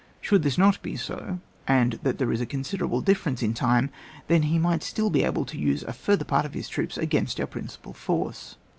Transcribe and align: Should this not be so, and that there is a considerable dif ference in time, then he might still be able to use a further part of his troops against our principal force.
Should 0.19 0.41
this 0.41 0.57
not 0.57 0.81
be 0.81 0.95
so, 0.95 1.41
and 1.67 1.99
that 2.01 2.17
there 2.17 2.31
is 2.31 2.41
a 2.41 2.47
considerable 2.47 3.01
dif 3.01 3.23
ference 3.23 3.43
in 3.43 3.53
time, 3.53 3.91
then 4.29 4.41
he 4.41 4.57
might 4.57 4.81
still 4.81 5.11
be 5.11 5.23
able 5.23 5.45
to 5.45 5.59
use 5.59 5.83
a 5.83 5.93
further 5.93 6.25
part 6.25 6.43
of 6.43 6.55
his 6.55 6.67
troops 6.67 6.97
against 6.97 7.39
our 7.39 7.45
principal 7.45 7.93
force. 7.93 8.55